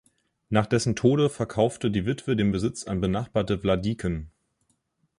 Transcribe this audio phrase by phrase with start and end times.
[0.49, 4.31] Nach dessen Tode verkaufte die Witwe den Besitz an benachbarte Vladiken.